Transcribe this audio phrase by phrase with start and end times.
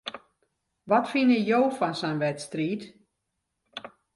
[0.89, 2.81] Wat fine jo fan sa'n wedstriid?